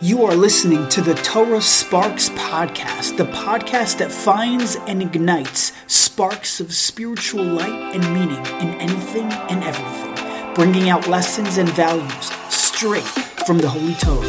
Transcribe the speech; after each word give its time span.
You 0.00 0.24
are 0.26 0.34
listening 0.36 0.88
to 0.90 1.00
the 1.00 1.14
Torah 1.14 1.60
Sparks 1.60 2.28
podcast, 2.28 3.16
the 3.16 3.24
podcast 3.24 3.98
that 3.98 4.12
finds 4.12 4.76
and 4.86 5.02
ignites 5.02 5.72
sparks 5.88 6.60
of 6.60 6.72
spiritual 6.72 7.42
light 7.42 7.96
and 7.96 8.04
meaning 8.14 8.38
in 8.60 8.80
anything 8.80 9.24
and 9.24 9.64
everything, 9.64 10.54
bringing 10.54 10.88
out 10.88 11.08
lessons 11.08 11.58
and 11.58 11.68
values 11.70 12.30
straight 12.48 13.02
from 13.44 13.58
the 13.58 13.68
Holy 13.68 13.94
Torah. 13.94 14.22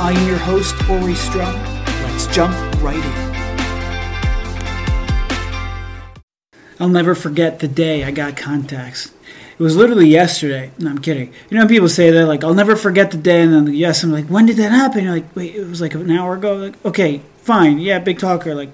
I 0.00 0.12
am 0.12 0.28
your 0.28 0.38
host, 0.38 0.76
Ori 0.88 1.16
Strum. 1.16 1.60
Let's 2.04 2.28
jump 2.28 2.54
right 2.80 2.94
in. 2.94 3.36
I'll 6.78 6.88
never 6.88 7.16
forget 7.16 7.58
the 7.58 7.66
day 7.66 8.04
I 8.04 8.12
got 8.12 8.36
contacts. 8.36 9.10
It 9.58 9.62
was 9.62 9.74
literally 9.74 10.08
yesterday. 10.08 10.70
No, 10.78 10.90
I'm 10.90 10.98
kidding. 10.98 11.32
You 11.48 11.58
know, 11.58 11.66
people 11.66 11.88
say 11.88 12.10
that, 12.10 12.26
like, 12.26 12.44
I'll 12.44 12.54
never 12.54 12.76
forget 12.76 13.10
the 13.10 13.16
day, 13.16 13.40
and 13.40 13.52
then, 13.52 13.74
yes, 13.74 14.04
I'm 14.04 14.12
like, 14.12 14.26
when 14.26 14.44
did 14.44 14.58
that 14.58 14.70
happen? 14.70 15.04
You're 15.04 15.14
like, 15.14 15.34
wait, 15.34 15.54
it 15.54 15.66
was 15.66 15.80
like 15.80 15.94
an 15.94 16.10
hour 16.10 16.34
ago. 16.34 16.56
Like, 16.56 16.84
okay, 16.84 17.22
fine. 17.38 17.78
Yeah, 17.78 17.98
big 17.98 18.18
talker. 18.18 18.54
Like, 18.54 18.70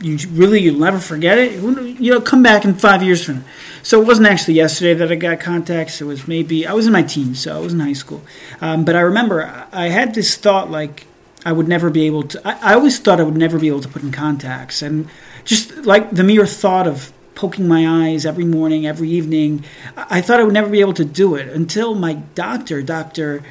you 0.00 0.18
really, 0.32 0.60
you'll 0.60 0.80
never 0.80 0.98
forget 0.98 1.38
it? 1.38 1.52
You 1.52 2.12
know, 2.12 2.20
come 2.20 2.42
back 2.42 2.64
in 2.64 2.74
five 2.74 3.02
years 3.02 3.24
from 3.24 3.36
now. 3.36 3.44
So 3.84 4.02
it 4.02 4.06
wasn't 4.06 4.26
actually 4.26 4.54
yesterday 4.54 4.94
that 4.94 5.12
I 5.12 5.14
got 5.14 5.40
contacts. 5.40 6.00
It 6.00 6.04
was 6.04 6.26
maybe, 6.26 6.66
I 6.66 6.72
was 6.72 6.86
in 6.86 6.92
my 6.92 7.02
teens, 7.02 7.40
so 7.40 7.56
I 7.56 7.60
was 7.60 7.72
in 7.72 7.80
high 7.80 7.92
school. 7.92 8.22
Um, 8.60 8.84
but 8.84 8.96
I 8.96 9.00
remember 9.00 9.66
I 9.72 9.88
had 9.88 10.14
this 10.14 10.36
thought, 10.36 10.70
like, 10.70 11.06
I 11.46 11.52
would 11.52 11.68
never 11.68 11.90
be 11.90 12.06
able 12.06 12.24
to, 12.24 12.40
I, 12.46 12.72
I 12.72 12.74
always 12.74 12.98
thought 12.98 13.20
I 13.20 13.22
would 13.22 13.36
never 13.36 13.58
be 13.58 13.68
able 13.68 13.82
to 13.82 13.88
put 13.88 14.02
in 14.02 14.10
contacts. 14.10 14.82
And 14.82 15.08
just 15.44 15.76
like 15.86 16.10
the 16.10 16.24
mere 16.24 16.46
thought 16.46 16.86
of 16.88 17.12
poking 17.34 17.66
my 17.66 18.06
eyes 18.06 18.24
every 18.24 18.44
morning, 18.44 18.86
every 18.86 19.10
evening. 19.10 19.64
I 19.96 20.20
thought 20.20 20.40
I 20.40 20.44
would 20.44 20.54
never 20.54 20.70
be 20.70 20.80
able 20.80 20.94
to 20.94 21.04
do 21.04 21.34
it 21.34 21.48
until 21.48 21.94
my 21.94 22.14
doctor, 22.14 22.82
Doctor 22.82 23.42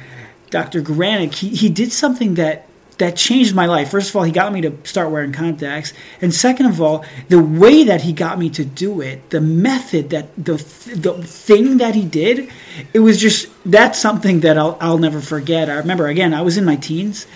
Doctor 0.50 0.80
Granick, 0.80 1.34
he, 1.34 1.48
he 1.48 1.68
did 1.68 1.90
something 1.90 2.34
that 2.34 2.68
that 2.98 3.16
changed 3.16 3.56
my 3.56 3.66
life. 3.66 3.90
First 3.90 4.10
of 4.10 4.16
all, 4.16 4.22
he 4.22 4.30
got 4.30 4.52
me 4.52 4.60
to 4.60 4.72
start 4.84 5.10
wearing 5.10 5.32
contacts, 5.32 5.92
and 6.20 6.32
second 6.32 6.66
of 6.66 6.80
all, 6.80 7.04
the 7.28 7.42
way 7.42 7.82
that 7.82 8.02
he 8.02 8.12
got 8.12 8.38
me 8.38 8.48
to 8.50 8.64
do 8.64 9.00
it, 9.00 9.30
the 9.30 9.40
method 9.40 10.10
that 10.10 10.34
the 10.36 10.54
the 10.94 11.20
thing 11.24 11.78
that 11.78 11.96
he 11.96 12.04
did, 12.04 12.48
it 12.92 13.00
was 13.00 13.20
just 13.20 13.48
that's 13.66 13.98
something 13.98 14.40
that 14.40 14.56
I'll 14.56 14.78
I'll 14.80 14.98
never 14.98 15.20
forget. 15.20 15.68
I 15.68 15.74
remember 15.74 16.06
again, 16.06 16.32
I 16.32 16.42
was 16.42 16.56
in 16.56 16.64
my 16.64 16.76
teens, 16.76 17.26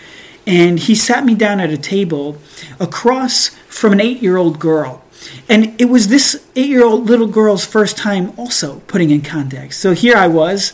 and 0.46 0.78
he 0.78 0.94
sat 0.94 1.24
me 1.24 1.34
down 1.34 1.58
at 1.58 1.70
a 1.70 1.78
table 1.78 2.38
across 2.78 3.48
from 3.66 3.92
an 3.92 4.00
eight 4.00 4.22
year 4.22 4.36
old 4.36 4.60
girl 4.60 5.02
and 5.48 5.80
it 5.80 5.86
was 5.86 6.08
this 6.08 6.44
eight 6.56 6.68
year 6.68 6.84
old 6.84 7.06
little 7.06 7.26
girl's 7.26 7.64
first 7.64 7.96
time 7.96 8.32
also 8.36 8.80
putting 8.80 9.10
in 9.10 9.22
contacts. 9.22 9.76
So 9.76 9.92
here 9.92 10.16
I 10.16 10.28
was, 10.28 10.72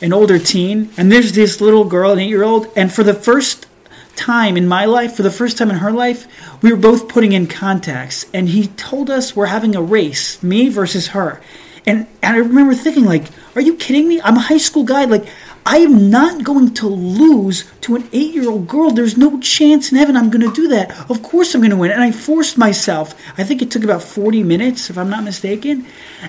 an 0.00 0.12
older 0.12 0.38
teen, 0.38 0.90
and 0.96 1.10
there's 1.10 1.32
this 1.32 1.60
little 1.60 1.84
girl, 1.84 2.12
an 2.12 2.18
eight 2.18 2.28
year 2.28 2.42
old, 2.42 2.68
and 2.76 2.92
for 2.92 3.02
the 3.02 3.14
first 3.14 3.66
time 4.16 4.56
in 4.56 4.68
my 4.68 4.84
life, 4.84 5.14
for 5.14 5.22
the 5.22 5.30
first 5.30 5.56
time 5.56 5.70
in 5.70 5.76
her 5.76 5.90
life, 5.90 6.26
we 6.62 6.70
were 6.70 6.78
both 6.78 7.08
putting 7.08 7.32
in 7.32 7.46
contacts. 7.46 8.26
And 8.34 8.50
he 8.50 8.68
told 8.68 9.08
us 9.08 9.34
we're 9.34 9.46
having 9.46 9.74
a 9.74 9.82
race, 9.82 10.42
me 10.42 10.68
versus 10.68 11.08
her. 11.08 11.40
And, 11.86 12.06
and 12.22 12.36
I 12.36 12.38
remember 12.38 12.74
thinking, 12.74 13.04
like, 13.04 13.24
are 13.54 13.62
you 13.62 13.74
kidding 13.76 14.06
me? 14.08 14.20
I'm 14.20 14.36
a 14.36 14.40
high 14.40 14.58
school 14.58 14.84
guy. 14.84 15.04
Like, 15.04 15.26
I 15.66 15.78
am 15.78 16.10
not 16.10 16.42
going 16.42 16.74
to 16.74 16.88
lose 16.88 17.70
to 17.82 17.96
an 17.96 18.08
eight 18.12 18.34
year 18.34 18.48
old 18.48 18.66
girl. 18.66 18.90
There's 18.90 19.16
no 19.16 19.38
chance 19.40 19.92
in 19.92 19.98
heaven 19.98 20.16
I'm 20.16 20.30
going 20.30 20.46
to 20.46 20.54
do 20.54 20.68
that. 20.68 21.10
Of 21.10 21.22
course 21.22 21.54
I'm 21.54 21.60
going 21.60 21.70
to 21.70 21.76
win. 21.76 21.90
And 21.90 22.02
I 22.02 22.12
forced 22.12 22.56
myself. 22.56 23.14
I 23.38 23.44
think 23.44 23.62
it 23.62 23.70
took 23.70 23.84
about 23.84 24.02
40 24.02 24.42
minutes, 24.42 24.90
if 24.90 24.98
I'm 24.98 25.10
not 25.10 25.24
mistaken. 25.24 25.86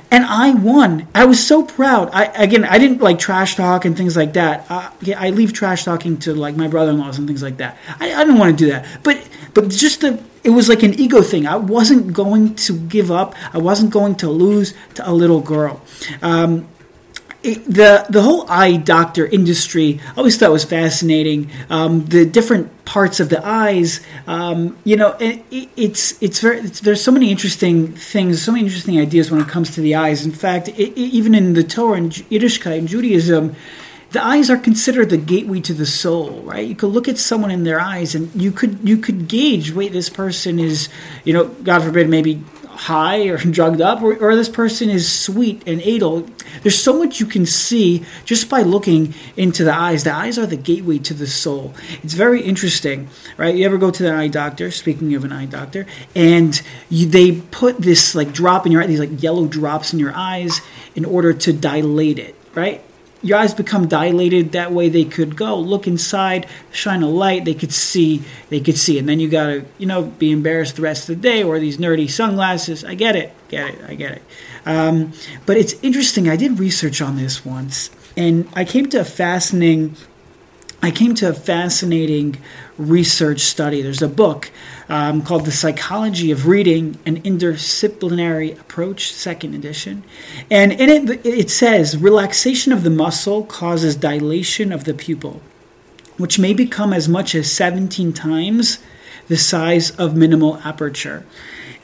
And 0.10 0.26
I 0.26 0.52
won. 0.54 1.08
I 1.16 1.26
was 1.26 1.46
so 1.46 1.64
proud. 1.64 2.10
I 2.12 2.26
Again, 2.42 2.66
I 2.66 2.78
didn't 2.78 3.02
like 3.02 3.20
trash 3.20 3.56
talk 3.56 3.86
and 3.86 3.96
things 3.96 4.18
like 4.18 4.34
that. 4.34 4.66
Uh, 4.70 4.90
yeah, 5.02 5.20
I 5.20 5.30
leave 5.30 5.54
trash 5.54 5.84
talking 5.86 6.18
to 6.20 6.34
like 6.34 6.56
my 6.56 6.68
brother 6.68 6.92
in 6.92 6.98
laws 6.98 7.18
and 7.18 7.28
things 7.28 7.44
like 7.44 7.58
that. 7.58 7.78
I, 8.00 8.14
I 8.14 8.24
didn't 8.24 8.40
want 8.40 8.58
to 8.58 8.66
do 8.66 8.72
that. 8.72 8.86
But, 9.04 9.28
but 9.54 9.70
just 9.70 10.02
the 10.02 10.22
it 10.44 10.50
was 10.50 10.70
like 10.70 10.84
an 10.84 11.00
ego 11.00 11.22
thing. 11.22 11.46
I 11.46 11.56
wasn't 11.56 12.14
going 12.14 12.56
to 12.56 12.80
give 12.80 13.12
up. 13.12 13.36
I 13.54 13.60
wasn't 13.60 13.92
going 13.92 14.16
to 14.16 14.30
lose 14.30 14.74
to 14.96 15.08
a 15.08 15.14
little 15.14 15.42
girl. 15.42 15.82
Um, 16.22 16.68
the 17.44 18.06
the 18.10 18.22
whole 18.22 18.46
eye 18.50 18.78
doctor 18.78 19.26
industry 19.26 20.00
I 20.08 20.18
always 20.18 20.38
thought 20.38 20.52
was 20.52 20.64
fascinating. 20.64 21.50
Um, 21.70 22.06
the 22.06 22.26
different 22.26 22.86
parts 22.86 23.20
of 23.20 23.30
the 23.30 23.46
eyes, 23.46 24.02
um, 24.28 24.78
you 24.84 24.96
know, 24.96 25.16
it, 25.20 25.44
it's 25.50 26.22
it's 26.22 26.40
very 26.40 26.60
it's, 26.60 26.82
there's 26.82 27.04
so 27.04 27.12
many 27.12 27.32
interesting 27.32 27.94
things, 27.94 28.42
so 28.42 28.52
many 28.52 28.66
interesting 28.66 29.00
ideas 29.00 29.32
when 29.32 29.42
it 29.42 29.48
comes 29.48 29.74
to 29.76 29.82
the 29.82 29.96
eyes. 29.96 30.26
In 30.26 30.32
fact, 30.32 30.68
it, 30.70 30.98
even 30.98 31.34
in 31.34 31.54
the 31.54 31.64
Torah 31.64 31.98
and 31.98 32.12
Yiddishkeit 32.12 32.78
and 32.78 32.88
Judaism. 32.88 33.56
The 34.12 34.22
eyes 34.22 34.50
are 34.50 34.58
considered 34.58 35.10
the 35.10 35.16
gateway 35.16 35.62
to 35.62 35.74
the 35.74 35.86
soul, 35.86 36.42
right? 36.42 36.68
You 36.68 36.76
could 36.76 36.90
look 36.90 37.08
at 37.08 37.18
someone 37.18 37.50
in 37.50 37.64
their 37.64 37.80
eyes, 37.80 38.14
and 38.14 38.30
you 38.36 38.52
could 38.52 38.80
you 38.84 38.98
could 38.98 39.30
gauge. 39.30 39.72
Wait, 39.72 39.94
this 39.94 40.10
person 40.10 40.60
is, 40.60 40.90
you 41.24 41.32
know, 41.32 41.46
God 41.46 41.82
forbid, 41.84 42.10
maybe 42.10 42.44
high 42.72 43.28
or 43.28 43.38
drugged 43.58 43.82
up, 43.82 44.02
or, 44.02 44.16
or, 44.18 44.36
this 44.36 44.50
person 44.50 44.90
is 44.90 45.12
sweet 45.12 45.62
and 45.68 45.82
adel. 45.82 46.28
There's 46.62 46.78
so 46.78 46.98
much 46.98 47.20
you 47.20 47.26
can 47.26 47.46
see 47.46 48.06
just 48.26 48.50
by 48.50 48.62
looking 48.62 49.14
into 49.38 49.64
the 49.64 49.74
eyes. 49.74 50.04
The 50.04 50.14
eyes 50.14 50.38
are 50.38 50.46
the 50.46 50.58
gateway 50.58 51.00
to 51.00 51.14
the 51.14 51.28
soul. 51.28 51.74
It's 52.04 52.14
very 52.14 52.42
interesting, 52.42 53.10
right? 53.38 53.56
You 53.56 53.66
ever 53.66 53.78
go 53.78 53.92
to 53.92 54.04
the 54.04 54.14
eye 54.14 54.28
doctor, 54.28 54.72
speaking 54.72 55.14
of 55.16 55.24
an 55.24 55.32
eye 55.32 55.46
doctor, 55.46 55.86
and 56.16 56.62
you, 56.90 57.08
they 57.08 57.34
put 57.34 57.78
this 57.80 58.16
like 58.16 58.32
drop 58.34 58.66
in 58.66 58.72
your 58.72 58.82
eye, 58.82 58.88
these 58.88 59.00
like 59.00 59.22
yellow 59.22 59.48
drops 59.48 59.94
in 59.94 60.00
your 60.00 60.14
eyes 60.14 60.62
in 60.96 61.06
order 61.06 61.34
to 61.34 61.54
dilate 61.54 62.20
it, 62.20 62.36
right? 62.54 62.84
Your 63.22 63.38
eyes 63.38 63.54
become 63.54 63.88
dilated 63.88 64.52
that 64.52 64.72
way 64.72 64.90
they 64.90 65.06
could 65.06 65.36
go 65.36 65.58
look 65.58 65.88
inside 65.88 66.48
shine 66.72 67.04
a 67.04 67.10
light 67.10 67.46
they 67.46 67.54
could 67.54 67.74
see 67.74 68.24
they 68.50 68.60
could 68.60 68.78
see. 68.78 68.98
And 68.98 69.08
then 69.08 69.20
you 69.20 69.30
gotta 69.30 69.66
you 69.78 69.86
know 69.86 70.04
be 70.04 70.32
embarrassed 70.32 70.76
the 70.76 70.82
rest 70.82 71.10
of 71.10 71.16
the 71.16 71.22
day 71.22 71.44
or 71.44 71.60
these 71.60 71.78
nerdy 71.78 72.10
sunglasses. 72.10 72.84
I 72.84 72.96
get 72.96 73.16
it 73.16 73.34
get 73.50 73.70
it 73.70 73.82
i 73.88 73.96
get 73.96 74.14
it. 74.14 74.24
Um, 74.66 75.14
but 75.46 75.58
it's 75.58 75.74
interesting 75.82 76.30
i 76.30 76.36
did 76.36 76.60
research 76.60 77.02
on 77.02 77.18
this 77.18 77.46
once 77.46 77.90
and 78.16 78.48
i 78.54 78.66
came 78.66 78.90
to 78.90 79.00
a 79.00 79.06
fascinating 79.06 79.96
I 80.84 80.90
came 80.90 81.14
to 81.16 81.30
a 81.30 81.34
fascinating 81.34 82.38
research 82.76 83.42
study. 83.42 83.84
There's 83.84 84.02
a 84.02 84.08
book 84.08 84.50
um, 84.90 85.22
called 85.22 85.46
The 85.46 85.52
Psychology 85.52 86.32
of 86.32 86.48
Reading 86.48 86.98
An 87.06 87.22
Interdisciplinary 87.22 88.60
Approach, 88.60 89.14
second 89.14 89.54
edition. 89.54 90.04
And 90.50 90.72
in 90.72 90.90
it, 90.90 91.24
it 91.24 91.52
says 91.52 91.98
relaxation 91.98 92.72
of 92.72 92.82
the 92.82 92.90
muscle 92.90 93.44
causes 93.46 93.96
dilation 93.96 94.72
of 94.72 94.86
the 94.86 94.96
pupil, 94.96 95.42
which 96.18 96.40
may 96.40 96.52
become 96.52 96.94
as 96.94 97.08
much 97.08 97.36
as 97.36 97.52
17 97.52 98.12
times 98.12 98.80
the 99.28 99.38
size 99.38 99.92
of 99.92 100.16
minimal 100.16 100.58
aperture. 100.64 101.28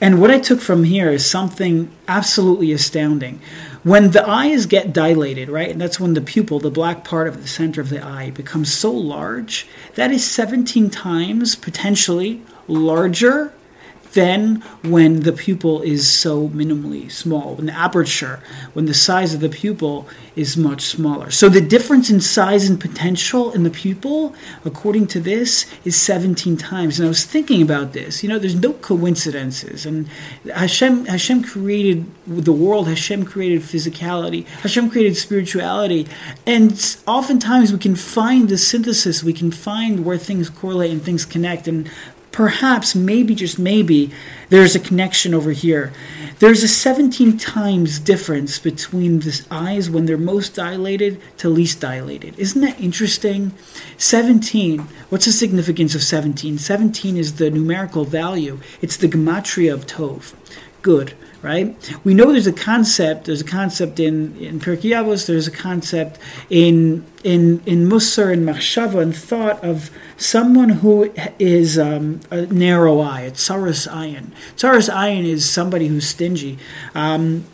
And 0.01 0.19
what 0.19 0.31
I 0.31 0.39
took 0.39 0.59
from 0.59 0.85
here 0.85 1.11
is 1.11 1.25
something 1.25 1.91
absolutely 2.07 2.71
astounding. 2.71 3.41
When 3.87 4.11
the 4.11 4.27
eyes 4.27 4.65
get 4.65 4.91
dilated, 4.91 5.47
right, 5.47 5.69
and 5.69 5.79
that's 5.79 5.97
when 5.97 6.13
the 6.13 6.19
pupil, 6.19 6.59
the 6.59 6.69
black 6.69 7.05
part 7.05 7.25
of 7.25 7.41
the 7.41 7.47
center 7.47 7.79
of 7.79 7.87
the 7.87 8.05
eye, 8.05 8.31
becomes 8.31 8.73
so 8.73 8.91
large, 8.91 9.65
that 9.95 10.11
is 10.11 10.29
17 10.29 10.89
times 10.89 11.55
potentially 11.55 12.41
larger 12.67 13.53
than 14.17 14.63
when 14.81 15.19
the 15.19 15.31
pupil 15.31 15.83
is 15.83 16.09
so 16.09 16.49
minimally 16.49 17.09
small, 17.11 17.53
when 17.53 17.67
the 17.67 17.77
aperture, 17.87 18.41
when 18.73 18.87
the 18.87 18.93
size 18.93 19.35
of 19.35 19.41
the 19.41 19.47
pupil 19.49 20.07
is 20.35 20.57
much 20.57 20.81
smaller. 20.81 21.29
So 21.29 21.49
the 21.49 21.61
difference 21.61 22.09
in 22.09 22.19
size 22.19 22.67
and 22.67 22.81
potential 22.81 23.51
in 23.51 23.61
the 23.61 23.69
pupil, 23.69 24.33
according 24.65 25.05
to 25.13 25.19
this, 25.19 25.67
is 25.85 25.95
17 25.95 26.57
times. 26.57 26.99
And 26.99 27.05
I 27.05 27.09
was 27.09 27.25
thinking 27.25 27.61
about 27.61 27.93
this. 27.93 28.23
You 28.23 28.29
know, 28.29 28.39
there's 28.39 28.55
no 28.55 28.73
coincidences. 28.73 29.85
And 29.85 30.07
Hashem, 30.51 31.05
Hashem 31.05 31.43
created 31.43 32.07
the 32.25 32.51
world, 32.51 32.87
Hashem 32.87 33.23
created 33.23 33.61
physicality, 33.61 34.47
Hashem 34.65 34.89
created 34.89 35.15
spirituality. 35.15 36.07
And 36.47 36.71
oftentimes 37.05 37.71
we 37.71 37.77
can 37.77 37.95
find 37.95 38.49
the 38.49 38.57
synthesis, 38.57 39.23
we 39.23 39.33
can 39.33 39.51
find 39.51 40.03
where 40.03 40.17
things 40.17 40.49
correlate 40.49 40.89
and 40.89 41.03
things 41.03 41.23
connect. 41.23 41.67
And 41.67 41.91
perhaps, 42.37 42.93
maybe, 42.93 43.33
just 43.33 43.57
maybe, 43.57 44.11
there's 44.49 44.75
a 44.75 44.79
connection 44.79 45.33
over 45.33 45.49
here. 45.49 45.91
There's 46.37 46.61
a 46.61 46.67
17 46.67 47.35
times 47.39 47.97
difference 47.97 48.59
between 48.59 49.21
the 49.21 49.43
eyes 49.49 49.89
when 49.89 50.05
they're 50.05 50.19
most 50.19 50.53
dilated 50.53 51.19
to 51.37 51.49
least 51.49 51.81
dilated. 51.81 52.37
Isn't 52.37 52.61
that 52.61 52.79
interesting? 52.79 53.53
17, 53.97 54.81
what's 55.09 55.25
the 55.25 55.31
significance 55.31 55.95
of 55.95 56.03
17? 56.03 56.59
17 56.59 57.17
is 57.17 57.37
the 57.37 57.49
numerical 57.49 58.05
value, 58.05 58.59
it's 58.83 58.97
the 58.97 59.07
gematria 59.07 59.73
of 59.73 59.87
Tov. 59.87 60.35
Good 60.83 61.15
right? 61.47 61.97
We 62.03 62.13
know 62.13 62.33
there's 62.33 62.45
a 62.45 62.51
concept. 62.51 63.25
There's 63.25 63.39
a 63.39 63.51
concept 63.59 63.99
in 63.99 64.35
in 64.37 64.59
Pirkei 64.59 64.91
Avos. 64.99 65.25
There's 65.27 65.47
a 65.47 65.57
concept 65.67 66.19
in 66.49 67.05
in 67.23 67.61
in 67.65 67.87
Musar 67.87 68.33
and 68.33 68.45
Machshava 68.45 69.01
and 69.01 69.15
thought 69.15 69.63
of 69.63 69.89
someone 70.17 70.69
who 70.81 71.13
is 71.39 71.79
um, 71.79 72.19
a 72.29 72.41
narrow 72.47 72.99
eye. 72.99 73.21
It's 73.21 73.47
Tsaras 73.47 73.87
Ayin. 73.87 74.25
Tsaras 74.57 74.89
Ayin 74.93 75.25
is 75.25 75.49
somebody 75.49 75.87
who's 75.87 76.07
stingy. 76.07 76.57
Um, 76.93 77.45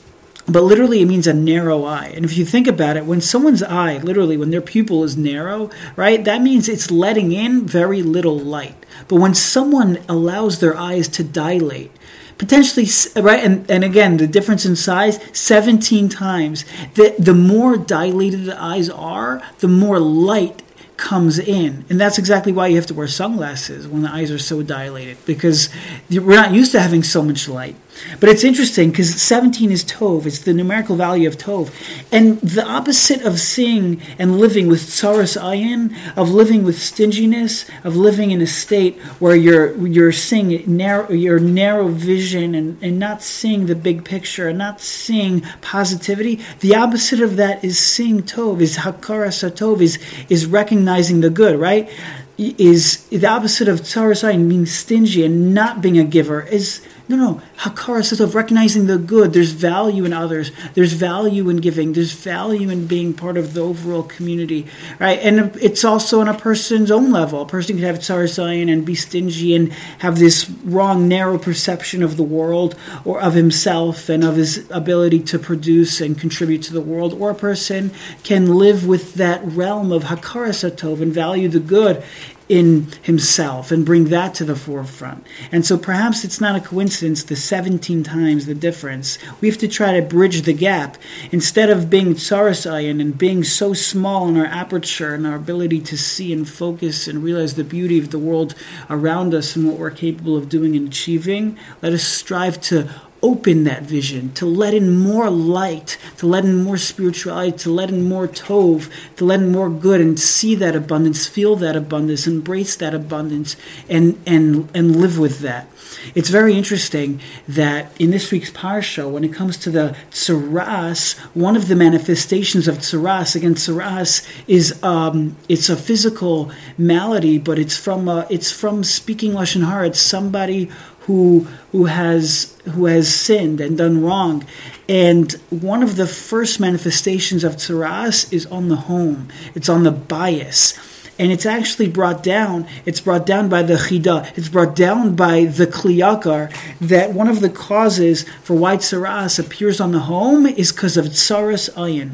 but 0.47 0.63
literally 0.63 1.01
it 1.01 1.05
means 1.05 1.27
a 1.27 1.33
narrow 1.33 1.85
eye. 1.85 2.11
And 2.15 2.25
if 2.25 2.37
you 2.37 2.45
think 2.45 2.67
about 2.67 2.97
it, 2.97 3.05
when 3.05 3.21
someone's 3.21 3.63
eye, 3.63 3.97
literally 3.99 4.35
when 4.35 4.51
their 4.51 4.61
pupil 4.61 5.03
is 5.03 5.15
narrow, 5.15 5.69
right, 5.95 6.25
that 6.25 6.41
means 6.41 6.67
it's 6.67 6.91
letting 6.91 7.31
in 7.31 7.65
very 7.65 8.01
little 8.01 8.37
light. 8.37 8.75
But 9.07 9.21
when 9.21 9.33
someone 9.33 9.99
allows 10.09 10.59
their 10.59 10.75
eyes 10.75 11.07
to 11.09 11.23
dilate, 11.23 11.91
potentially 12.37 12.87
right 13.21 13.43
and, 13.43 13.69
and 13.69 13.83
again 13.83 14.17
the 14.17 14.27
difference 14.27 14.65
in 14.65 14.75
size 14.75 15.19
17 15.33 16.09
times 16.09 16.65
the, 16.95 17.15
the 17.19 17.33
more 17.33 17.77
dilated 17.77 18.45
the 18.45 18.61
eyes 18.61 18.89
are 18.89 19.41
the 19.59 19.67
more 19.67 19.99
light 19.99 20.63
comes 20.97 21.39
in. 21.39 21.85
And 21.89 21.99
that's 21.99 22.17
exactly 22.17 22.51
why 22.51 22.67
you 22.67 22.75
have 22.77 22.85
to 22.85 22.93
wear 22.93 23.07
sunglasses 23.07 23.87
when 23.87 24.03
the 24.03 24.09
eyes 24.09 24.31
are 24.31 24.39
so 24.39 24.61
dilated, 24.61 25.17
because 25.25 25.69
we're 26.09 26.35
not 26.35 26.53
used 26.53 26.71
to 26.73 26.79
having 26.79 27.03
so 27.03 27.21
much 27.21 27.49
light. 27.49 27.75
But 28.19 28.29
it's 28.29 28.43
interesting 28.43 28.91
because 28.91 29.21
17 29.21 29.71
is 29.71 29.83
Tov, 29.83 30.25
it's 30.25 30.39
the 30.39 30.53
numerical 30.53 30.95
value 30.95 31.27
of 31.27 31.37
Tov. 31.37 31.71
And 32.11 32.39
the 32.41 32.65
opposite 32.65 33.21
of 33.23 33.39
seeing 33.39 34.01
and 34.19 34.39
living 34.39 34.67
with 34.67 34.81
Tsaras 34.81 35.39
Ayin, 35.39 35.95
of 36.17 36.31
living 36.31 36.63
with 36.63 36.81
stinginess, 36.81 37.65
of 37.83 37.95
living 37.95 38.31
in 38.31 38.41
a 38.41 38.47
state 38.47 38.99
where 39.19 39.35
you're 39.35 39.75
you're 39.87 40.11
seeing 40.11 40.63
narrow 40.77 41.11
your 41.11 41.39
narrow 41.39 41.87
vision 41.87 42.55
and, 42.55 42.81
and 42.81 42.99
not 42.99 43.21
seeing 43.21 43.65
the 43.65 43.75
big 43.75 44.03
picture 44.05 44.49
and 44.49 44.57
not 44.57 44.81
seeing 44.81 45.41
positivity, 45.61 46.39
the 46.59 46.75
opposite 46.75 47.21
of 47.21 47.35
that 47.37 47.63
is 47.63 47.77
seeing 47.77 48.21
Tov, 48.21 48.61
is 48.61 48.77
Hakaras 48.77 49.47
Hatov, 49.47 49.81
is 49.81 49.97
is 50.29 50.45
recognizing 50.45 51.21
the 51.21 51.29
good, 51.29 51.59
right? 51.59 51.89
Is 52.37 53.05
the 53.09 53.27
opposite 53.27 53.67
of 53.67 53.81
Tsaras 53.81 54.23
Ayin, 54.27 54.49
being 54.49 54.65
stingy 54.65 55.23
and 55.23 55.53
not 55.53 55.81
being 55.81 55.99
a 55.99 56.03
giver, 56.03 56.41
is 56.41 56.81
no, 57.07 57.17
no. 57.17 57.41
Hakaras 57.63 58.11
Hatov 58.11 58.35
recognizing 58.35 58.87
the 58.87 58.97
good. 58.97 59.31
There's 59.31 59.51
value 59.51 60.03
in 60.03 60.11
others. 60.11 60.51
There's 60.73 60.91
value 60.91 61.47
in 61.47 61.57
giving. 61.57 61.93
There's 61.93 62.11
value 62.11 62.69
in 62.69 62.87
being 62.87 63.13
part 63.13 63.37
of 63.37 63.53
the 63.53 63.61
overall 63.61 64.03
community, 64.03 64.67
right? 64.99 65.17
And 65.19 65.55
it's 65.61 65.85
also 65.85 66.19
on 66.19 66.27
a 66.27 66.33
person's 66.33 66.91
own 66.91 67.09
level. 67.09 67.41
A 67.41 67.45
person 67.45 67.77
can 67.77 67.85
have 67.85 67.99
tsaras 67.99 68.37
ayin 68.37 68.69
and 68.69 68.85
be 68.85 68.95
stingy 68.95 69.55
and 69.55 69.71
have 69.99 70.19
this 70.19 70.49
wrong, 70.65 71.07
narrow 71.07 71.37
perception 71.37 72.03
of 72.03 72.17
the 72.17 72.23
world 72.23 72.75
or 73.05 73.21
of 73.21 73.33
himself 73.33 74.09
and 74.09 74.25
of 74.25 74.35
his 74.35 74.69
ability 74.69 75.21
to 75.21 75.39
produce 75.39 76.01
and 76.01 76.19
contribute 76.19 76.63
to 76.63 76.73
the 76.73 76.81
world. 76.81 77.13
Or 77.13 77.29
a 77.29 77.35
person 77.35 77.91
can 78.23 78.55
live 78.55 78.85
with 78.85 79.13
that 79.13 79.41
realm 79.41 79.93
of 79.93 80.03
hakaras 80.03 80.69
hatov 80.69 81.01
and 81.01 81.13
value 81.13 81.47
the 81.47 81.61
good 81.61 82.03
in 82.49 82.87
himself 83.01 83.71
and 83.71 83.85
bring 83.85 84.05
that 84.05 84.35
to 84.35 84.45
the 84.45 84.55
forefront. 84.55 85.25
And 85.51 85.65
so 85.65 85.77
perhaps 85.77 86.23
it's 86.23 86.41
not 86.41 86.55
a 86.55 86.61
coincidence 86.61 87.23
the 87.23 87.35
17 87.53 88.03
times 88.03 88.47
the 88.47 88.55
difference. 88.55 89.19
We 89.39 89.47
have 89.47 89.59
to 89.59 89.67
try 89.67 89.93
to 89.93 90.01
bridge 90.01 90.41
the 90.41 90.53
gap. 90.53 90.97
Instead 91.31 91.69
of 91.69 91.87
being 91.87 92.15
tsaras 92.15 92.65
ayin 92.65 92.99
and 92.99 93.15
being 93.15 93.43
so 93.43 93.75
small 93.75 94.27
in 94.27 94.37
our 94.37 94.47
aperture 94.47 95.13
and 95.13 95.27
our 95.27 95.35
ability 95.35 95.79
to 95.81 95.95
see 95.95 96.33
and 96.33 96.49
focus 96.49 97.07
and 97.07 97.23
realize 97.23 97.53
the 97.53 97.63
beauty 97.63 97.99
of 97.99 98.09
the 98.09 98.17
world 98.17 98.55
around 98.89 99.35
us 99.35 99.55
and 99.55 99.67
what 99.67 99.77
we're 99.77 99.91
capable 99.91 100.35
of 100.35 100.49
doing 100.49 100.75
and 100.75 100.87
achieving, 100.87 101.55
let 101.83 101.93
us 101.93 102.01
strive 102.01 102.59
to 102.61 102.89
open 103.23 103.63
that 103.63 103.83
vision, 103.83 104.31
to 104.33 104.45
let 104.45 104.73
in 104.73 104.95
more 104.99 105.29
light, 105.29 105.97
to 106.17 106.27
let 106.27 106.43
in 106.43 106.61
more 106.61 106.77
spirituality, 106.77 107.57
to 107.57 107.71
let 107.71 107.89
in 107.89 108.03
more 108.03 108.27
tov, 108.27 108.91
to 109.15 109.25
let 109.25 109.39
in 109.39 109.51
more 109.51 109.69
good 109.69 110.01
and 110.01 110.19
see 110.19 110.53
that 110.53 110.75
abundance, 110.75 111.25
feel 111.25 111.55
that 111.55 111.75
abundance, 111.75 112.27
embrace 112.27 112.75
that 112.75 112.93
abundance, 112.93 113.55
and 113.89 114.21
and 114.27 114.69
and 114.75 114.95
live 114.95 115.17
with 115.17 115.39
that. 115.39 115.67
It's 116.15 116.29
very 116.29 116.53
interesting 116.55 117.21
that 117.47 117.91
in 117.99 118.11
this 118.11 118.31
week's 118.31 118.51
parsha, 118.51 119.09
when 119.09 119.23
it 119.23 119.33
comes 119.33 119.57
to 119.57 119.71
the 119.71 119.95
tsaras, 120.11 121.17
one 121.33 121.55
of 121.55 121.67
the 121.67 121.75
manifestations 121.75 122.67
of 122.67 122.79
tsaras, 122.79 123.35
again, 123.35 123.55
tsaras 123.55 124.27
is 124.47 124.81
um, 124.83 125.37
it's 125.47 125.69
a 125.69 125.77
physical 125.77 126.51
malady, 126.77 127.37
but 127.37 127.57
it's 127.57 127.77
from 127.77 128.09
uh, 128.09 128.25
it's 128.29 128.51
from 128.51 128.83
speaking 128.83 129.31
lashon 129.31 129.65
hara. 129.65 129.87
It's 129.87 129.99
somebody 129.99 130.69
who 131.03 131.47
who 131.71 131.85
has 131.85 132.55
who 132.65 132.85
has 132.85 133.13
sinned 133.13 133.59
and 133.59 133.77
done 133.77 134.03
wrong. 134.03 134.45
And 134.87 135.31
one 135.49 135.83
of 135.83 135.95
the 135.95 136.07
first 136.07 136.59
manifestations 136.59 137.43
of 137.43 137.55
tsaras 137.55 138.31
is 138.31 138.45
on 138.47 138.69
the 138.69 138.75
home. 138.75 139.29
It's 139.55 139.69
on 139.69 139.83
the 139.83 139.91
bayis. 139.91 140.77
And 141.19 141.31
it's 141.31 141.45
actually 141.45 141.89
brought 141.89 142.23
down, 142.23 142.67
it's 142.85 142.99
brought 142.99 143.27
down 143.27 143.47
by 143.47 143.61
the 143.61 143.75
chida, 143.75 144.35
it's 144.35 144.49
brought 144.49 144.75
down 144.75 145.15
by 145.15 145.45
the 145.45 145.67
Kli 145.67 145.97
Yakar, 145.97 146.51
that 146.79 147.13
one 147.13 147.27
of 147.27 147.39
the 147.39 147.51
causes 147.51 148.27
for 148.41 148.55
why 148.55 148.77
tsaras 148.77 149.37
appears 149.37 149.79
on 149.79 149.91
the 149.91 149.99
home 149.99 150.47
is 150.47 150.71
because 150.71 150.97
of 150.97 151.05
tsaras 151.05 151.71
ayin, 151.75 152.13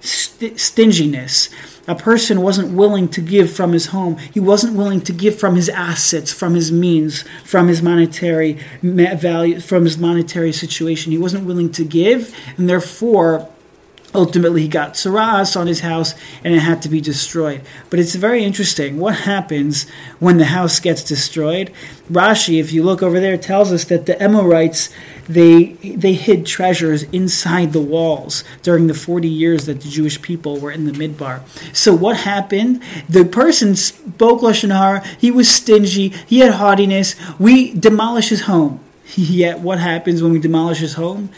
st- 0.00 0.58
stinginess 0.58 1.48
a 1.90 1.94
person 1.96 2.40
wasn't 2.40 2.72
willing 2.72 3.08
to 3.08 3.20
give 3.20 3.52
from 3.52 3.72
his 3.72 3.86
home. 3.86 4.16
He 4.16 4.38
wasn't 4.38 4.76
willing 4.76 5.00
to 5.02 5.12
give 5.12 5.36
from 5.36 5.56
his 5.56 5.68
assets, 5.68 6.32
from 6.32 6.54
his 6.54 6.70
means, 6.70 7.24
from 7.44 7.66
his 7.66 7.82
monetary 7.82 8.58
value, 8.80 9.58
from 9.58 9.82
his 9.82 9.98
monetary 9.98 10.52
situation. 10.52 11.10
He 11.10 11.18
wasn't 11.18 11.46
willing 11.46 11.72
to 11.72 11.84
give, 11.84 12.32
and 12.56 12.68
therefore 12.68 13.48
ultimately 14.14 14.62
he 14.62 14.68
got 14.68 14.94
tsaras 14.94 15.58
on 15.58 15.66
his 15.66 15.80
house 15.80 16.14
and 16.44 16.54
it 16.54 16.60
had 16.60 16.80
to 16.82 16.88
be 16.88 17.00
destroyed. 17.00 17.62
But 17.90 17.98
it's 17.98 18.14
very 18.14 18.44
interesting 18.44 18.98
what 18.98 19.14
happens 19.16 19.88
when 20.20 20.38
the 20.38 20.46
house 20.46 20.78
gets 20.78 21.02
destroyed. 21.02 21.72
Rashi, 22.10 22.60
if 22.60 22.72
you 22.72 22.84
look 22.84 23.02
over 23.02 23.18
there, 23.18 23.36
tells 23.36 23.72
us 23.72 23.84
that 23.86 24.06
the 24.06 24.20
Amorites 24.22 24.90
they 25.32 25.74
they 25.82 26.14
hid 26.14 26.46
treasures 26.46 27.04
inside 27.04 27.72
the 27.72 27.80
walls 27.80 28.44
during 28.62 28.86
the 28.86 28.94
40 28.94 29.28
years 29.28 29.66
that 29.66 29.80
the 29.80 29.88
Jewish 29.88 30.20
people 30.20 30.58
were 30.58 30.70
in 30.70 30.86
the 30.86 30.92
Midbar. 30.92 31.42
So 31.74 31.94
what 31.94 32.18
happened? 32.18 32.82
The 33.08 33.24
person 33.24 33.76
spoke 33.76 34.40
lashon 34.40 34.74
hara. 34.74 35.06
He 35.18 35.30
was 35.30 35.48
stingy. 35.48 36.08
He 36.26 36.40
had 36.40 36.54
haughtiness. 36.54 37.16
We 37.38 37.72
demolish 37.72 38.28
his 38.30 38.42
home. 38.42 38.80
Yet 39.14 39.60
what 39.60 39.78
happens 39.78 40.22
when 40.22 40.32
we 40.32 40.38
demolish 40.38 40.78
his 40.78 40.94
home? 40.94 41.30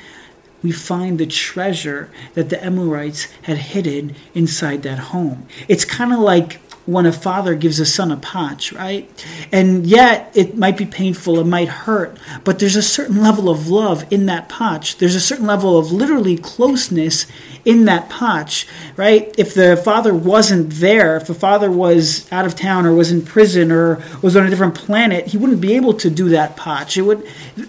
we 0.62 0.70
find 0.70 1.18
the 1.18 1.26
treasure 1.26 2.08
that 2.34 2.48
the 2.48 2.64
Amorites 2.64 3.24
had 3.42 3.58
hidden 3.58 4.14
inside 4.32 4.82
that 4.84 4.98
home. 4.98 5.46
It's 5.68 5.84
kind 5.84 6.12
of 6.12 6.20
like 6.20 6.60
when 6.84 7.06
a 7.06 7.12
father 7.12 7.54
gives 7.54 7.78
a 7.78 7.86
son 7.86 8.10
a 8.10 8.16
potch, 8.16 8.72
right? 8.72 9.08
And 9.52 9.86
yet 9.86 10.32
it 10.34 10.56
might 10.56 10.76
be 10.76 10.86
painful, 10.86 11.38
it 11.38 11.46
might 11.46 11.68
hurt, 11.68 12.18
but 12.44 12.58
there's 12.58 12.76
a 12.76 12.82
certain 12.82 13.22
level 13.22 13.48
of 13.48 13.68
love 13.68 14.04
in 14.12 14.26
that 14.26 14.48
potch. 14.48 14.98
There's 14.98 15.14
a 15.14 15.20
certain 15.20 15.46
level 15.46 15.78
of 15.78 15.92
literally 15.92 16.36
closeness 16.36 17.26
in 17.64 17.84
that 17.84 18.10
potch, 18.10 18.66
right? 18.96 19.32
If 19.38 19.54
the 19.54 19.76
father 19.76 20.12
wasn't 20.12 20.70
there, 20.74 21.16
if 21.16 21.26
the 21.26 21.34
father 21.34 21.70
was 21.70 22.30
out 22.32 22.44
of 22.44 22.56
town 22.56 22.86
or 22.86 22.94
was 22.94 23.12
in 23.12 23.22
prison 23.22 23.70
or 23.70 24.02
was 24.20 24.36
on 24.36 24.46
a 24.46 24.50
different 24.50 24.74
planet, 24.74 25.28
he 25.28 25.36
wouldn't 25.36 25.60
be 25.60 25.74
able 25.74 25.94
to 25.94 26.10
do 26.10 26.28
that 26.30 26.56
potch. 26.56 26.96
It 26.96 27.02
would 27.02 27.26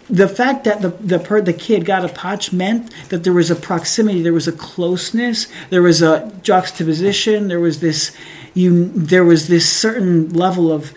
the 0.09 0.27
fact 0.27 0.63
that 0.63 0.81
the 0.81 0.89
the 0.89 1.19
per, 1.19 1.41
the 1.41 1.53
kid 1.53 1.85
got 1.85 2.03
a 2.03 2.09
potch 2.09 2.51
meant 2.51 2.91
that 3.09 3.23
there 3.23 3.33
was 3.33 3.51
a 3.51 3.55
proximity, 3.55 4.21
there 4.21 4.33
was 4.33 4.47
a 4.47 4.51
closeness, 4.51 5.47
there 5.69 5.83
was 5.83 6.01
a 6.01 6.31
juxtaposition, 6.41 7.47
there 7.47 7.59
was 7.59 7.79
this 7.79 8.11
you 8.53 8.89
there 8.89 9.23
was 9.23 9.47
this 9.47 9.67
certain 9.67 10.29
level 10.29 10.71
of 10.71 10.93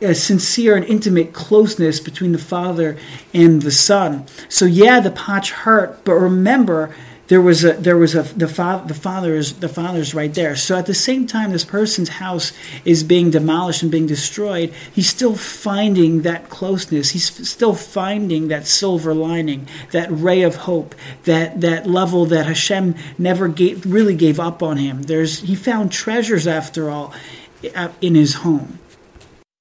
a 0.00 0.14
sincere 0.14 0.76
and 0.76 0.84
intimate 0.84 1.32
closeness 1.32 1.98
between 2.00 2.32
the 2.32 2.38
father 2.38 2.96
and 3.34 3.62
the 3.62 3.70
son. 3.70 4.26
So 4.48 4.64
yeah, 4.64 5.00
the 5.00 5.10
potch 5.10 5.50
hurt, 5.50 6.04
but 6.04 6.14
remember 6.14 6.94
there 7.28 7.42
was 7.42 7.62
a 7.62 7.74
there 7.74 7.96
was 7.96 8.14
a 8.14 8.22
the 8.22 8.48
father 8.48 8.88
the 8.88 8.94
father 8.94 9.34
is 9.34 9.60
the 9.60 9.68
father's 9.68 10.14
right 10.14 10.32
there. 10.32 10.56
So 10.56 10.76
at 10.76 10.86
the 10.86 10.94
same 10.94 11.26
time 11.26 11.52
this 11.52 11.64
person's 11.64 12.08
house 12.08 12.52
is 12.84 13.04
being 13.04 13.30
demolished 13.30 13.82
and 13.82 13.92
being 13.92 14.06
destroyed, 14.06 14.72
he's 14.92 15.08
still 15.08 15.36
finding 15.36 16.22
that 16.22 16.48
closeness. 16.48 17.10
He's 17.10 17.48
still 17.48 17.74
finding 17.74 18.48
that 18.48 18.66
silver 18.66 19.14
lining, 19.14 19.68
that 19.92 20.08
ray 20.10 20.42
of 20.42 20.56
hope, 20.56 20.94
that 21.24 21.60
that 21.60 21.86
level 21.86 22.24
that 22.26 22.46
Hashem 22.46 22.94
never 23.18 23.48
gave, 23.48 23.84
really 23.84 24.16
gave 24.16 24.40
up 24.40 24.62
on 24.62 24.78
him. 24.78 25.02
There's 25.02 25.40
he 25.40 25.54
found 25.54 25.92
treasures 25.92 26.46
after 26.46 26.90
all 26.90 27.12
uh, 27.74 27.90
in 28.00 28.14
his 28.14 28.34
home. 28.36 28.78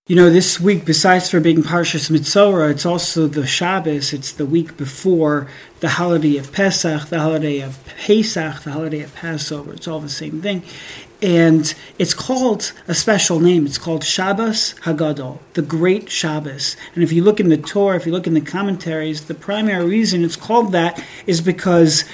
You 0.08 0.16
know, 0.16 0.30
this 0.30 0.58
week, 0.58 0.86
besides 0.86 1.30
for 1.30 1.42
being 1.42 1.64
Parshas 1.64 2.10
Metzora, 2.10 2.72
it's 2.72 2.86
also 2.86 3.28
the 3.28 3.46
Shabbos. 3.46 4.14
It's 4.14 4.32
the 4.32 4.46
week 4.46 4.78
before 4.78 5.50
the 5.82 5.90
holiday 5.90 6.38
of 6.38 6.54
Pesach, 6.54 7.10
the 7.10 7.20
holiday 7.20 7.60
of 7.60 7.86
Pesach, 7.86 8.64
the 8.64 8.72
holiday 8.72 9.02
of 9.02 9.14
Passover. 9.14 9.74
It's 9.74 9.86
all 9.86 10.00
the 10.00 10.08
same 10.08 10.42
thing. 10.42 10.64
And 11.22 11.76
it's 12.00 12.14
called 12.14 12.72
a 12.88 12.94
special 12.94 13.42
name. 13.42 13.66
It's 13.66 13.78
called 13.78 14.06
Shabbos 14.06 14.76
Hagadol, 14.84 15.40
the 15.56 15.62
Great 15.62 16.10
Shabbos. 16.10 16.78
And 16.96 17.04
if 17.04 17.12
you 17.12 17.22
look 17.22 17.42
in 17.42 17.50
the 17.50 17.58
Torah, 17.58 17.98
if 17.98 18.06
you 18.06 18.14
look 18.14 18.28
in 18.28 18.34
the 18.34 18.40
commentaries, 18.40 19.26
the 19.26 19.34
primary 19.34 19.86
reason 19.86 20.24
it's 20.24 20.38
called 20.38 20.72
that 20.72 21.04
is 21.26 21.42
because 21.42 22.06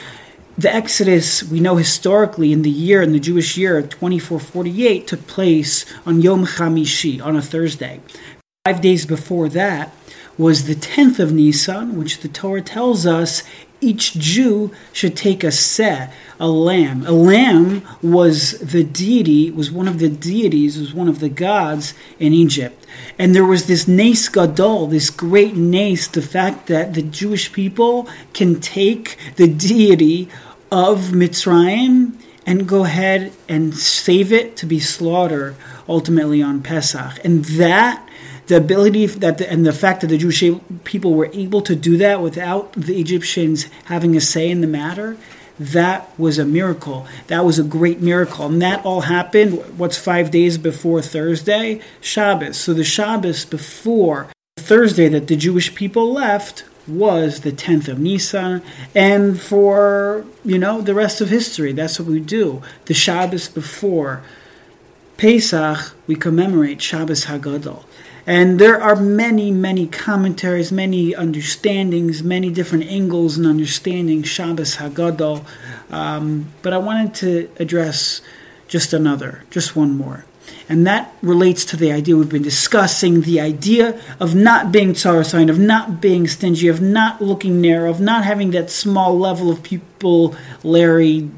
the 0.57 0.73
Exodus, 0.73 1.43
we 1.43 1.59
know 1.59 1.77
historically, 1.77 2.53
in 2.53 2.61
the 2.61 2.69
year, 2.69 3.01
in 3.01 3.11
the 3.11 3.19
Jewish 3.19 3.57
year 3.57 3.81
2448, 3.81 5.07
took 5.07 5.27
place 5.27 5.85
on 6.05 6.21
Yom 6.21 6.45
Chamishi, 6.45 7.23
on 7.23 7.35
a 7.35 7.41
Thursday. 7.41 8.01
Five 8.65 8.81
days 8.81 9.05
before 9.05 9.49
that 9.49 9.93
was 10.37 10.65
the 10.65 10.75
10th 10.75 11.19
of 11.19 11.33
Nisan, 11.33 11.97
which 11.97 12.19
the 12.19 12.27
Torah 12.27 12.61
tells 12.61 13.05
us 13.05 13.43
each 13.81 14.13
Jew 14.13 14.71
should 14.93 15.17
take 15.17 15.43
a 15.43 15.51
seh, 15.51 16.11
a 16.39 16.47
lamb. 16.47 17.05
A 17.05 17.11
lamb 17.11 17.83
was 18.01 18.59
the 18.59 18.83
deity, 18.83 19.51
was 19.51 19.71
one 19.71 19.87
of 19.87 19.99
the 19.99 20.09
deities, 20.09 20.79
was 20.79 20.93
one 20.93 21.09
of 21.09 21.19
the 21.19 21.29
gods 21.29 21.93
in 22.19 22.31
Egypt. 22.31 22.82
And 23.17 23.35
there 23.35 23.45
was 23.45 23.67
this 23.67 23.87
nes 23.87 24.27
gadol, 24.29 24.87
this 24.87 25.09
great 25.09 25.55
nes, 25.55 26.07
the 26.07 26.21
fact 26.21 26.67
that 26.67 26.93
the 26.93 27.01
Jewish 27.01 27.51
people 27.51 28.07
can 28.33 28.59
take 28.59 29.17
the 29.35 29.47
deity 29.47 30.29
of 30.71 31.09
Mitzrayim 31.09 32.13
and 32.45 32.67
go 32.67 32.83
ahead 32.83 33.31
and 33.47 33.75
save 33.75 34.33
it 34.33 34.57
to 34.57 34.65
be 34.65 34.79
slaughtered 34.79 35.55
ultimately 35.87 36.41
on 36.41 36.61
Pesach. 36.61 37.23
And 37.23 37.45
that 37.45 38.07
the 38.47 38.57
ability 38.57 39.05
that 39.05 39.37
the, 39.37 39.49
and 39.49 39.65
the 39.65 39.73
fact 39.73 40.01
that 40.01 40.07
the 40.07 40.17
Jewish 40.17 40.43
people 40.83 41.13
were 41.13 41.29
able 41.33 41.61
to 41.61 41.75
do 41.75 41.97
that 41.97 42.21
without 42.21 42.73
the 42.73 42.99
Egyptians 42.99 43.67
having 43.85 44.15
a 44.15 44.21
say 44.21 44.49
in 44.49 44.61
the 44.61 44.67
matter, 44.67 45.17
that 45.71 46.17
was 46.19 46.37
a 46.37 46.45
miracle. 46.45 47.07
That 47.27 47.45
was 47.45 47.57
a 47.57 47.63
great 47.63 48.01
miracle. 48.01 48.45
And 48.45 48.61
that 48.61 48.85
all 48.85 49.01
happened, 49.01 49.63
what's 49.77 49.97
five 49.97 50.29
days 50.31 50.57
before 50.57 51.01
Thursday? 51.01 51.79
Shabbos. 52.01 52.57
So 52.57 52.73
the 52.73 52.83
Shabbos 52.83 53.45
before 53.45 54.27
Thursday 54.57 55.07
that 55.09 55.27
the 55.27 55.35
Jewish 55.35 55.73
people 55.73 56.11
left 56.11 56.65
was 56.85 57.41
the 57.41 57.51
10th 57.51 57.87
of 57.87 57.99
Nisan. 57.99 58.61
And 58.93 59.39
for, 59.39 60.25
you 60.43 60.57
know, 60.57 60.81
the 60.81 60.93
rest 60.93 61.21
of 61.21 61.29
history, 61.29 61.71
that's 61.71 61.99
what 61.99 62.09
we 62.09 62.19
do. 62.19 62.61
The 62.85 62.93
Shabbos 62.93 63.47
before 63.47 64.21
Pesach, 65.17 65.95
we 66.07 66.15
commemorate 66.15 66.81
Shabbos 66.81 67.25
Hagadol. 67.25 67.85
And 68.25 68.57
there 68.57 68.81
are 68.81 68.95
many, 68.95 69.51
many 69.51 69.85
commentaries, 69.85 70.71
many 70.71 71.13
understandings, 71.13 72.23
many 72.23 72.49
different 72.49 72.85
angles 72.85 73.37
and 73.37 73.45
understanding 73.45 74.23
Shabbos 74.23 74.77
Hagadol. 74.77 75.45
Um, 75.91 76.53
but 76.61 76.71
I 76.71 76.77
wanted 76.77 77.13
to 77.15 77.49
address 77.57 78.21
just 78.67 78.93
another, 78.93 79.43
just 79.49 79.75
one 79.75 79.97
more. 79.97 80.25
And 80.69 80.87
that 80.87 81.13
relates 81.21 81.65
to 81.65 81.77
the 81.77 81.91
idea 81.91 82.15
we've 82.15 82.29
been 82.29 82.41
discussing 82.41 83.21
the 83.21 83.39
idea 83.39 83.99
of 84.19 84.33
not 84.33 84.71
being 84.71 84.95
sign, 84.95 85.49
of 85.49 85.59
not 85.59 85.99
being 85.99 86.27
stingy, 86.27 86.67
of 86.69 86.81
not 86.81 87.21
looking 87.21 87.59
narrow, 87.59 87.89
of 87.89 87.99
not 87.99 88.23
having 88.23 88.51
that 88.51 88.69
small 88.69 89.17
level 89.17 89.51
of 89.51 89.61
people, 89.63 90.35
Larry 90.63 91.29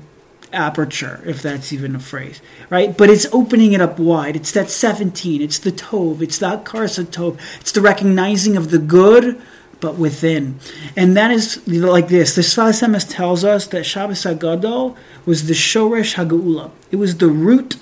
aperture, 0.56 1.22
if 1.26 1.42
that's 1.42 1.72
even 1.72 1.96
a 1.96 2.00
phrase, 2.00 2.42
right? 2.70 2.98
But 2.98 3.10
it's 3.10 3.28
opening 3.32 3.74
it 3.74 3.82
up 3.82 4.00
wide. 4.00 4.36
It's 4.36 4.52
that 4.54 4.70
17. 4.70 5.42
It's 5.42 5.60
the 5.60 5.72
Tov. 5.72 6.22
It's 6.22 6.38
that 6.40 6.64
Karsa 6.64 7.06
Tov. 7.06 7.38
It's 7.60 7.72
the 7.72 7.82
recognizing 7.82 8.58
of 8.58 8.72
the 8.72 8.80
good, 8.80 9.42
but 9.80 9.96
within. 9.96 10.60
And 10.96 11.16
that 11.18 11.32
is 11.32 11.68
like 11.68 12.08
this. 12.08 12.36
The 12.36 12.42
Sfas 12.42 12.82
Emes 12.82 13.10
tells 13.10 13.44
us 13.44 13.68
that 13.68 13.86
Shabbos 13.86 14.24
HaGadol 14.24 14.96
was 15.26 15.48
the 15.48 15.54
Shoresh 15.54 16.16
HaGeula. 16.16 16.72
It 16.92 16.96
was 16.96 17.18
the 17.18 17.28
root 17.28 17.78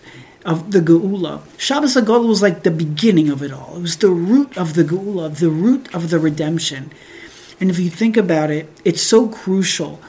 of 0.45 0.71
the 0.71 0.79
Geula. 0.79 1.41
Shabbos 1.57 1.95
HaGadol 1.95 2.27
was 2.27 2.41
like 2.41 2.63
the 2.63 2.71
beginning 2.71 3.29
of 3.29 3.41
it 3.41 3.53
all. 3.53 3.77
It 3.77 3.81
was 3.81 3.97
the 3.97 4.09
root 4.09 4.57
of 4.57 4.73
the 4.73 4.83
Geula, 4.83 5.37
the 5.37 5.49
root 5.49 5.93
of 5.93 6.09
the 6.09 6.19
redemption. 6.19 6.91
And 7.59 7.69
if 7.69 7.79
you 7.79 7.89
think 7.89 8.17
about 8.17 8.49
it, 8.51 8.69
it's 8.83 9.01
so 9.01 9.29
crucial 9.29 10.01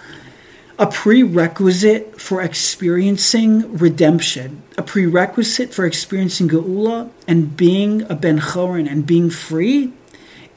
a 0.79 0.87
prerequisite 0.87 2.21
for 2.21 2.43
experiencing 2.43 3.77
redemption, 3.77 4.63
a 4.77 4.83
prerequisite 4.83 5.73
for 5.73 5.87
experiencing 5.87 6.49
Geula 6.49 7.11
and 7.29 7.57
being 7.57 8.03
a 8.11 8.17
Ben 8.17 8.41
Chorin 8.41 8.91
and 8.91 9.07
being 9.07 9.31
free 9.31 9.93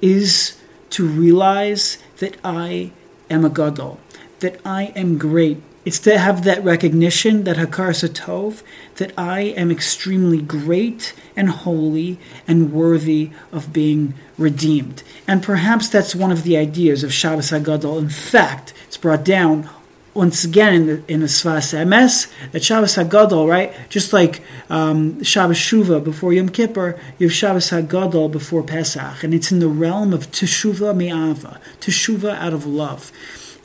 is 0.01 0.57
to 0.91 1.07
realize 1.07 1.99
that 2.17 2.37
I 2.43 2.91
am 3.29 3.45
a 3.45 3.49
Gadol, 3.49 3.99
that 4.39 4.59
I 4.65 4.85
am 4.95 5.17
great. 5.17 5.61
It's 5.85 5.99
to 5.99 6.17
have 6.17 6.43
that 6.43 6.63
recognition, 6.63 7.43
that 7.45 7.57
Hakaras 7.57 8.05
Hatov, 8.05 8.61
that 8.95 9.13
I 9.17 9.41
am 9.41 9.71
extremely 9.71 10.41
great 10.41 11.13
and 11.35 11.49
holy 11.49 12.19
and 12.47 12.73
worthy 12.73 13.29
of 13.51 13.71
being 13.71 14.13
redeemed. 14.37 15.03
And 15.27 15.41
perhaps 15.43 15.87
that's 15.87 16.15
one 16.15 16.31
of 16.31 16.43
the 16.43 16.57
ideas 16.57 17.03
of 17.03 17.13
Shabbos 17.13 17.51
HaGadol. 17.51 17.99
In 17.99 18.09
fact, 18.09 18.73
it's 18.87 18.97
brought 18.97 19.23
down 19.23 19.69
once 20.17 20.43
again 20.43 20.73
in 20.73 20.87
the 20.87 21.03
in 21.07 21.19
the 21.19 21.27
Sfas 21.27 21.77
Emes 21.77 22.27
that 22.51 22.63
Shabbos 22.63 22.95
Hagadol, 22.95 23.47
right? 23.47 23.71
Just 23.89 24.11
like 24.11 24.41
um, 24.69 25.23
Shabbos 25.23 25.57
Shuva 25.57 26.03
before 26.03 26.33
Yom 26.33 26.49
Kippur, 26.49 26.99
you 27.19 27.27
have 27.27 27.33
Shabbos 27.33 27.69
Hagadol 27.69 28.31
before 28.31 28.63
Pesach, 28.63 29.23
and 29.23 29.33
it's 29.33 29.51
in 29.51 29.59
the 29.59 29.69
realm 29.69 30.13
of 30.13 30.31
Teshuva 30.31 30.95
Me'ava, 30.95 31.61
Teshuva 31.79 32.35
out 32.35 32.53
of 32.53 32.65
love. 32.65 33.11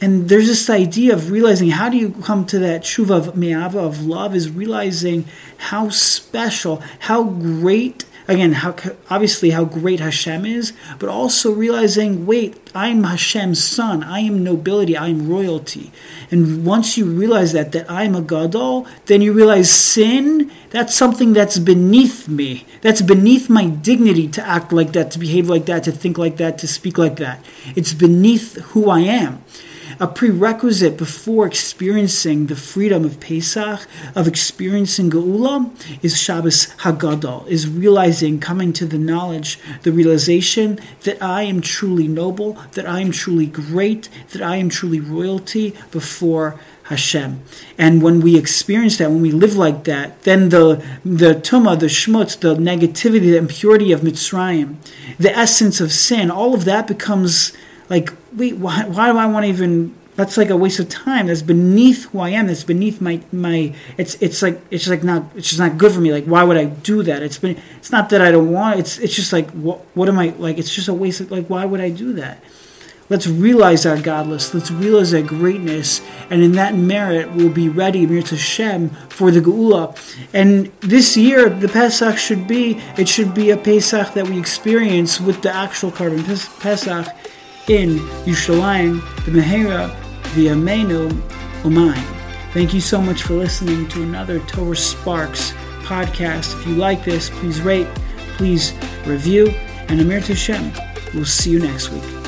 And 0.03 0.29
there's 0.29 0.49
this 0.49 0.69
idea 0.69 1.15
of 1.15 1.31
realizing 1.31 1.71
how 1.71 1.89
do 1.89 1.97
you 1.97 2.11
come 2.11 2.45
to 2.47 2.59
that 2.59 2.83
shuva 2.83 3.29
of 3.29 3.37
me'ava 3.37 3.79
of 3.79 4.05
love 4.05 4.35
is 4.35 4.51
realizing 4.51 5.27
how 5.71 5.91
special, 5.91 6.83
how 6.99 7.23
great 7.23 8.05
again, 8.29 8.53
how 8.53 8.75
obviously 9.11 9.51
how 9.51 9.65
great 9.65 10.01
Hashem 10.01 10.47
is, 10.47 10.73
but 10.99 11.09
also 11.09 11.53
realizing, 11.53 12.27
wait, 12.27 12.59
I'm 12.75 13.05
Hashem's 13.05 13.63
son. 13.63 14.03
I 14.03 14.21
am 14.21 14.43
nobility. 14.43 14.97
I 14.97 15.09
am 15.09 15.29
royalty. 15.29 15.93
And 16.31 16.65
once 16.65 16.97
you 16.97 17.05
realize 17.05 17.53
that, 17.53 17.73
that 17.73 17.91
I'm 17.91 18.15
a 18.15 18.23
gadol, 18.23 18.87
then 19.07 19.21
you 19.21 19.33
realize 19.33 19.71
sin. 19.71 20.51
That's 20.71 20.95
something 20.95 21.33
that's 21.33 21.59
beneath 21.59 22.29
me. 22.29 22.67
That's 22.81 23.03
beneath 23.03 23.51
my 23.51 23.67
dignity 23.67 24.29
to 24.29 24.47
act 24.47 24.73
like 24.73 24.93
that, 24.93 25.11
to 25.13 25.19
behave 25.19 25.49
like 25.49 25.67
that, 25.67 25.85
to 25.85 25.93
think 25.93 26.19
like 26.19 26.37
that, 26.39 26.59
to 26.59 26.69
speak 26.69 26.99
like 26.99 27.17
that. 27.17 27.45
It's 27.77 27.93
beneath 27.93 28.57
who 28.73 28.89
I 28.89 29.01
am 29.01 29.45
a 30.01 30.07
prerequisite 30.07 30.97
before 30.97 31.47
experiencing 31.47 32.47
the 32.47 32.57
freedom 32.57 33.05
of 33.05 33.21
Pesach, 33.21 33.87
of 34.15 34.27
experiencing 34.27 35.11
Geula, 35.11 35.71
is 36.03 36.21
Shabbos 36.21 36.67
Hagadol, 36.79 37.47
is 37.47 37.69
realizing, 37.69 38.41
coming 38.41 38.73
to 38.75 38.87
the 38.87 38.99
knowledge, 38.99 39.59
the 39.83 39.93
realization 39.93 40.79
that 41.03 41.23
I 41.23 41.43
am 41.43 41.61
truly 41.61 42.09
noble, 42.09 42.59
that 42.73 42.87
I 42.87 43.01
am 43.01 43.11
truly 43.13 43.47
great, 43.47 44.09
that 44.31 44.43
I 44.43 44.57
am 44.57 44.69
truly 44.69 45.01
royalty 45.01 45.75
before 45.91 46.59
Hashem. 46.85 47.43
And 47.79 48.03
when 48.03 48.21
we 48.21 48.37
experience 48.37 48.99
that, 48.99 49.11
when 49.11 49.23
we 49.23 49.31
live 49.31 49.57
like 49.57 49.85
that, 49.85 50.23
then 50.23 50.49
the 50.49 50.85
the 51.05 51.35
tuma, 51.35 51.79
the 51.79 51.87
shmutz, 51.87 52.39
the 52.39 52.55
negativity, 52.55 53.21
the 53.21 53.37
impurity 53.37 53.93
of 53.93 54.01
Mitzrayim, 54.01 54.77
the 55.19 55.35
essence 55.37 55.81
of 55.81 55.93
sin, 55.93 56.31
all 56.31 56.55
of 56.55 56.65
that 56.65 56.87
becomes 56.87 57.53
like, 57.89 58.13
wait, 58.35 58.57
why, 58.57 58.85
why 58.87 59.11
do 59.11 59.19
I 59.19 59.27
want 59.27 59.45
to 59.45 59.49
even? 59.49 59.97
That's 60.15 60.37
like 60.37 60.51
a 60.51 60.57
waste 60.57 60.79
of 60.79 60.91
time. 60.91 61.29
That's 61.29 61.41
beneath 61.41 62.05
who 62.11 62.21
I 62.21 62.31
am. 62.31 62.47
That's 62.47 62.65
beneath 62.65 63.01
my 63.01 63.23
my. 63.33 63.75
It's 63.97 64.15
it's 64.17 64.43
like 64.43 64.61
it's 64.71 64.87
like 64.87 65.03
not. 65.03 65.25
It's 65.35 65.49
just 65.49 65.59
not 65.59 65.79
good 65.79 65.93
for 65.93 66.01
me. 66.01 66.13
Like, 66.13 66.27
why 66.27 66.43
would 66.45 66.59
I 66.59 66.67
do 66.67 67.03
that? 67.03 67.23
It's 67.23 67.39
been. 67.39 67.59
It's 67.79 67.91
not 67.91 68.11
that 68.11 68.21
I 68.21 68.31
don't 68.31 68.53
want. 68.53 68.79
It's 68.79 68.99
it's 68.99 69.15
just 69.15 69.33
like 69.33 69.51
what 69.53 69.79
what 69.95 70.09
am 70.09 70.19
I 70.19 70.35
like? 70.39 70.59
It's 70.59 70.75
just 70.75 70.89
a 70.89 70.95
waste 70.95 71.21
of 71.21 71.31
like. 71.31 71.47
Why 71.47 71.65
would 71.65 71.81
I 71.81 71.89
do 71.89 72.13
that? 72.15 72.43
Let's 73.13 73.27
realize 73.27 73.85
our 73.85 73.97
gadlus. 73.97 74.55
Let's 74.55 74.71
realize 74.71 75.13
our 75.13 75.23
greatness, 75.23 76.01
and 76.31 76.43
in 76.43 76.53
that 76.53 76.75
merit, 76.75 77.33
we'll 77.33 77.51
be 77.51 77.69
ready, 77.69 78.07
Mir 78.07 78.23
Hashem, 78.23 78.89
for 79.11 79.31
the 79.31 79.41
Geula. 79.41 79.95
And 80.33 80.73
this 80.81 81.15
year, 81.15 81.51
the 81.51 81.69
Pesach 81.69 82.17
should 82.17 82.47
be. 82.49 82.81
It 82.97 83.09
should 83.09 83.35
be 83.35 83.51
a 83.51 83.59
Pesach 83.59 84.15
that 84.15 84.29
we 84.29 84.39
experience 84.39 85.21
with 85.21 85.43
the 85.43 85.55
actual 85.55 85.91
korban 85.91 86.25
Pesach 86.61 87.07
in 87.73 87.99
Yerushalayim, 88.27 89.01
the 89.25 89.31
Mehera, 89.31 89.89
the 90.35 90.49
Amenu, 90.49 91.11
Umayim. 91.63 92.53
Thank 92.53 92.75
you 92.75 92.83
so 92.83 93.01
much 93.01 93.23
for 93.23 93.33
listening 93.33 93.89
to 93.89 94.03
another 94.03 94.41
Torah 94.41 94.77
Sparks 94.77 95.53
podcast. 95.85 96.61
If 96.61 96.67
you 96.67 96.75
like 96.75 97.03
this, 97.03 97.31
please 97.31 97.63
rate, 97.63 97.89
please 98.37 98.75
review, 99.07 99.49
and 99.89 100.01
Amir 100.03 100.21
Tashem. 100.21 100.71
We'll 101.15 101.25
see 101.25 101.51
you 101.51 101.61
next 101.61 101.91
week. 101.91 102.22